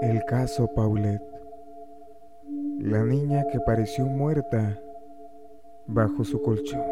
[0.00, 1.24] El caso Paulette.
[2.78, 4.78] La niña que pareció muerta
[5.88, 6.84] bajo su colchón.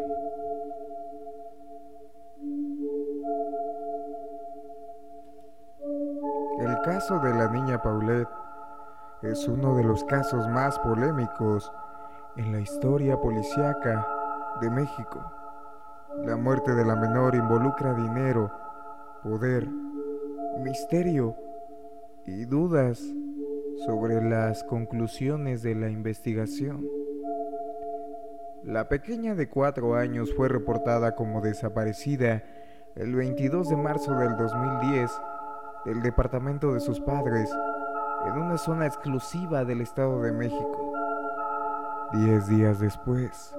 [6.58, 8.28] El caso de la niña Paulette
[9.22, 11.70] es uno de los casos más polémicos
[12.36, 14.04] en la historia policíaca
[14.60, 15.24] de México.
[16.24, 18.50] La muerte de la menor involucra dinero,
[19.22, 19.68] poder,
[20.58, 21.36] misterio
[22.26, 23.02] y dudas
[23.86, 26.86] sobre las conclusiones de la investigación.
[28.64, 32.42] La pequeña de cuatro años fue reportada como desaparecida
[32.96, 35.10] el 22 de marzo del 2010
[35.84, 37.48] del departamento de sus padres
[38.26, 40.92] en una zona exclusiva del Estado de México.
[42.12, 43.54] Diez días después,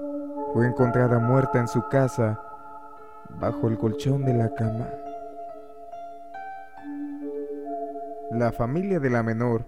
[0.52, 2.40] fue encontrada muerta en su casa
[3.40, 4.88] bajo el colchón de la cama.
[8.30, 9.64] La familia de la menor,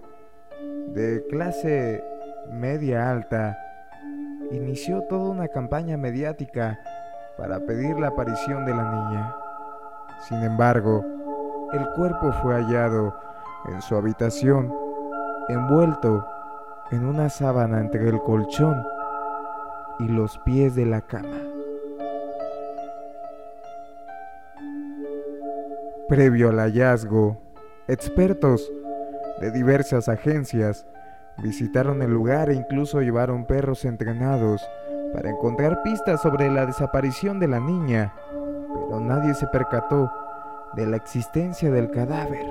[0.93, 2.03] de clase
[2.51, 3.57] media alta,
[4.51, 6.79] inició toda una campaña mediática
[7.39, 9.35] para pedir la aparición de la niña.
[10.27, 11.03] Sin embargo,
[11.73, 13.15] el cuerpo fue hallado
[13.67, 14.71] en su habitación,
[15.49, 16.23] envuelto
[16.91, 18.79] en una sábana entre el colchón
[19.97, 21.41] y los pies de la cama.
[26.07, 27.50] Previo al hallazgo,
[27.87, 28.71] Expertos
[29.39, 30.85] de diversas agencias
[31.41, 34.61] visitaron el lugar e incluso llevaron perros entrenados
[35.13, 38.13] para encontrar pistas sobre la desaparición de la niña,
[38.71, 40.11] pero nadie se percató
[40.75, 42.45] de la existencia del cadáver,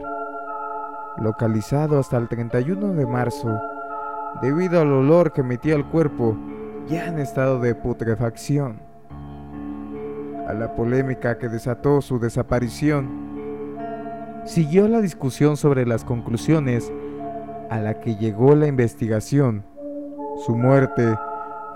[1.19, 3.56] localizado hasta el 31 de marzo,
[4.42, 6.36] debido al olor que emitía el cuerpo
[6.89, 8.81] ya en estado de putrefacción.
[10.48, 13.30] A la polémica que desató su desaparición,
[14.44, 16.92] siguió la discusión sobre las conclusiones
[17.70, 19.64] a la que llegó la investigación.
[20.44, 21.14] Su muerte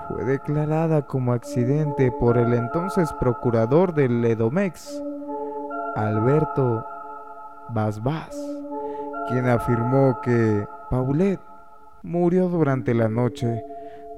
[0.09, 5.03] fue declarada como accidente por el entonces procurador del Edomex,
[5.97, 6.85] Alberto
[7.71, 8.37] Basbás,
[9.29, 11.41] quien afirmó que Paulette
[12.03, 13.65] murió durante la noche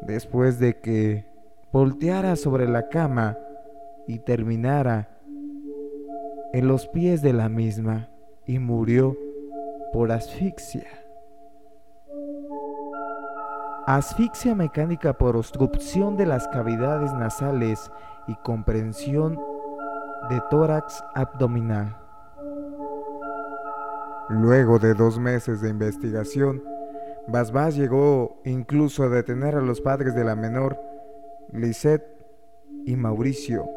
[0.02, 1.26] después de que
[1.72, 3.36] volteara sobre la cama
[4.06, 5.08] y terminara
[6.52, 8.08] en los pies de la misma
[8.46, 9.16] y murió
[9.92, 10.86] por asfixia.
[13.86, 17.90] Asfixia mecánica por obstrucción de las cavidades nasales
[18.26, 19.38] y comprensión
[20.28, 21.96] de tórax abdominal.
[24.28, 26.62] Luego de dos meses de investigación,
[27.28, 30.80] Basbás llegó incluso a detener a los padres de la menor,
[31.52, 32.04] Lisette
[32.84, 33.68] y Mauricio,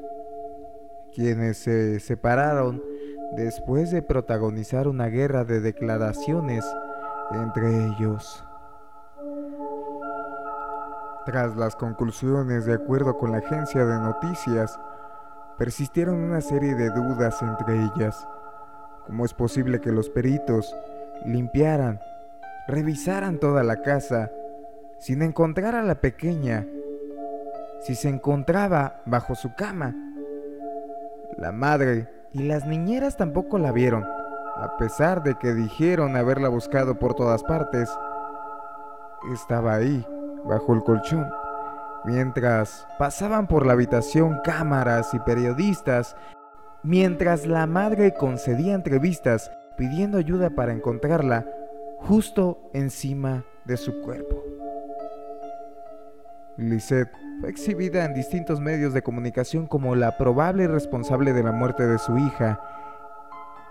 [1.14, 2.82] quienes se separaron
[3.36, 6.66] después de protagonizar una guerra de declaraciones
[7.32, 8.44] entre ellos.
[11.26, 14.80] Tras las conclusiones, de acuerdo con la agencia de noticias,
[15.58, 18.28] persistieron una serie de dudas entre ellas.
[19.06, 20.76] ¿Cómo es posible que los peritos
[21.26, 22.00] limpiaran,
[22.68, 24.32] revisaran toda la casa
[25.00, 26.66] sin encontrar a la pequeña?
[27.82, 29.96] Si se encontraba bajo su cama.
[31.38, 37.00] La madre y las niñeras tampoco la vieron, a pesar de que dijeron haberla buscado
[37.00, 37.90] por todas partes.
[39.34, 40.06] Estaba ahí,
[40.46, 41.30] bajo el colchón.
[42.06, 46.16] Mientras pasaban por la habitación cámaras y periodistas,
[46.84, 51.46] mientras la madre concedía entrevistas pidiendo ayuda para encontrarla
[52.00, 54.44] justo encima de su cuerpo.
[56.58, 61.88] Lisette fue exhibida en distintos medios de comunicación como la probable responsable de la muerte
[61.88, 62.60] de su hija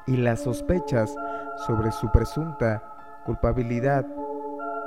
[0.06, 1.14] y las sospechas
[1.66, 2.82] sobre su presunta
[3.26, 4.06] culpabilidad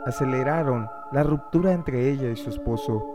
[0.06, 3.06] aceleraron la ruptura entre ella y su esposo,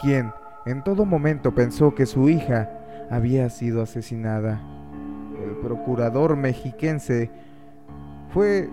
[0.00, 0.32] quien
[0.66, 2.70] en todo momento pensó que su hija
[3.10, 4.60] había sido asesinada.
[5.42, 7.30] El procurador mexiquense
[8.28, 8.68] fue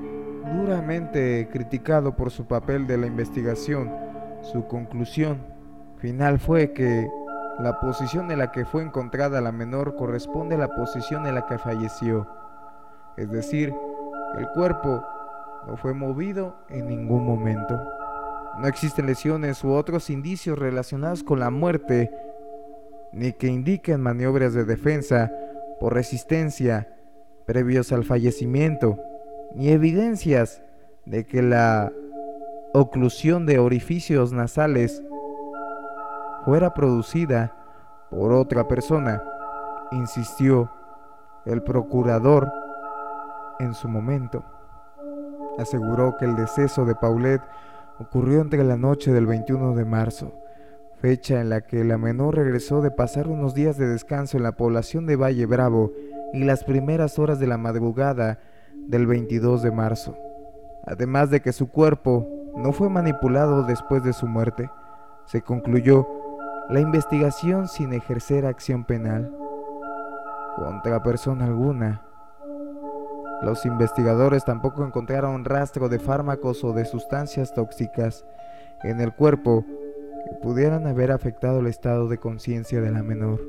[0.58, 3.90] duramente criticado por su papel de la investigación.
[4.42, 5.59] Su conclusión
[6.00, 7.08] final fue que
[7.60, 11.46] la posición en la que fue encontrada la menor corresponde a la posición en la
[11.46, 12.26] que falleció.
[13.18, 13.74] Es decir,
[14.38, 15.04] el cuerpo
[15.68, 17.78] no fue movido en ningún momento.
[18.60, 22.12] No existen lesiones u otros indicios relacionados con la muerte,
[23.12, 25.32] ni que indiquen maniobras de defensa
[25.80, 26.96] por resistencia
[27.46, 29.00] previos al fallecimiento,
[29.54, 30.62] ni evidencias
[31.06, 31.92] de que la
[32.74, 35.04] oclusión de orificios nasales
[36.46, 37.56] fuera producida
[38.10, 39.24] por otra persona,
[39.92, 40.72] insistió
[41.46, 42.52] el procurador
[43.60, 44.44] en su momento.
[45.58, 47.44] aseguró que el deceso de Paulette
[48.00, 50.34] ocurrió entre la noche del 21 de marzo,
[51.02, 54.54] fecha en la que la menor regresó de pasar unos días de descanso en la
[54.54, 55.92] población de Valle Bravo
[56.34, 58.40] y las primeras horas de la madrugada
[58.88, 60.18] del 22 de marzo.
[60.86, 62.26] Además de que su cuerpo
[62.56, 64.70] no fue manipulado después de su muerte,
[65.26, 66.08] se concluyó
[66.70, 69.34] la investigación sin ejercer acción penal
[70.56, 72.04] contra persona alguna.
[73.42, 78.24] Los investigadores tampoco encontraron rastro de fármacos o de sustancias tóxicas
[78.84, 79.66] en el cuerpo
[80.26, 83.40] que pudieran haber afectado el estado de conciencia de la menor.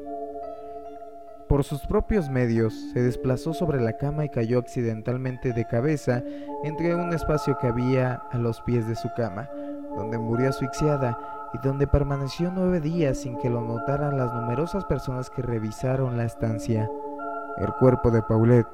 [1.46, 6.22] Por sus propios medios, se desplazó sobre la cama y cayó accidentalmente de cabeza
[6.64, 9.50] entre un espacio que había a los pies de su cama,
[9.96, 11.18] donde murió asfixiada
[11.52, 16.24] y donde permaneció nueve días sin que lo notaran las numerosas personas que revisaron la
[16.24, 16.88] estancia.
[17.58, 18.68] El cuerpo de Paulette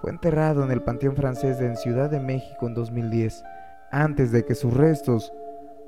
[0.00, 3.44] fue enterrado en el Panteón Francés en Ciudad de México en 2010,
[3.90, 5.32] antes de que sus restos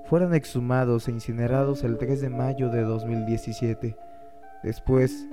[0.05, 3.97] fueran exhumados e incinerados el 3 de mayo de 2017,
[4.63, 5.27] después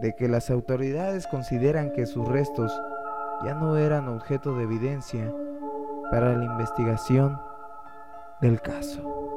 [0.00, 2.72] de que las autoridades consideran que sus restos
[3.44, 5.32] ya no eran objeto de evidencia
[6.10, 7.40] para la investigación
[8.40, 9.27] del caso.